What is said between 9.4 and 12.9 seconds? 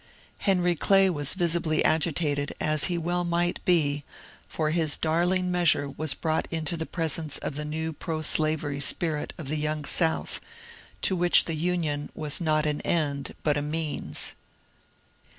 the Young South, to which the Union was not an